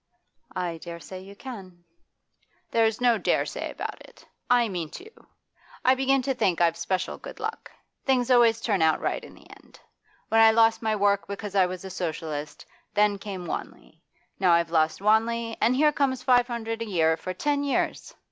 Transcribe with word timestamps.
'I 0.55 0.79
dare 0.79 0.99
say 0.99 1.19
you 1.19 1.35
can.' 1.35 1.83
'There's 2.71 2.99
no 2.99 3.19
"dare 3.19 3.45
say" 3.45 3.69
about 3.69 4.01
it. 4.01 4.25
I 4.49 4.67
mean 4.67 4.89
to! 4.97 5.11
I 5.85 5.93
begin 5.93 6.23
to 6.23 6.33
think 6.33 6.59
I've 6.59 6.75
special 6.75 7.19
good 7.19 7.39
luck; 7.39 7.69
things 8.03 8.31
always 8.31 8.61
turn 8.61 8.81
out 8.81 8.99
right 8.99 9.23
in 9.23 9.35
the 9.35 9.47
end. 9.47 9.79
When 10.29 10.41
I 10.41 10.49
lost 10.49 10.81
my 10.81 10.95
work 10.95 11.27
because 11.27 11.53
I 11.53 11.67
was 11.67 11.85
a 11.85 11.91
Socialist, 11.91 12.65
then 12.95 13.19
came 13.19 13.45
Wanley. 13.45 14.01
Now 14.39 14.53
I've 14.53 14.71
lost 14.71 15.01
Wanley, 15.03 15.55
and 15.61 15.75
here 15.75 15.91
comes 15.91 16.23
five 16.23 16.47
hundred 16.47 16.81
a 16.81 16.85
year 16.85 17.15
for 17.15 17.35
ten 17.35 17.63
years! 17.63 18.15